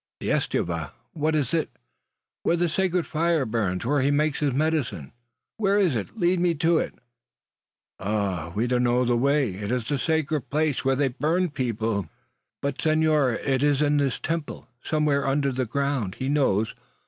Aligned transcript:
"The 0.19 0.29
estufa! 0.29 0.93
what 1.13 1.35
is 1.35 1.53
it?" 1.53 1.69
"Where 2.41 2.55
the 2.57 2.67
sacred 2.67 3.05
fire 3.05 3.45
burns; 3.45 3.85
where 3.85 4.01
he 4.01 4.09
makes 4.09 4.39
his 4.39 4.51
medicine." 4.51 5.11
"Where 5.57 5.77
is 5.77 5.95
it? 5.95 6.17
lead 6.17 6.39
me 6.39 6.55
to 6.55 6.79
it!" 6.79 6.95
"Ay 7.99 8.45
de 8.45 8.49
mi! 8.49 8.55
we 8.55 8.65
know 8.65 8.77
not 8.79 9.05
the 9.05 9.15
way. 9.15 9.53
It 9.53 9.71
is 9.71 9.91
a 9.91 9.99
sacred 9.99 10.49
place 10.49 10.83
where 10.83 10.95
they 10.95 11.09
burn 11.09 11.51
people! 11.51 11.87
Ay 11.87 11.91
de 11.91 12.01
mi!" 12.05 12.09
"But, 12.63 12.81
senor, 12.81 13.33
it 13.33 13.61
is 13.61 13.83
in 13.83 13.97
this 13.97 14.17
temple; 14.19 14.67
somewhere 14.83 15.27
under 15.27 15.51
the 15.51 15.65
ground. 15.67 16.15
He 16.15 16.29
knows. 16.29 16.73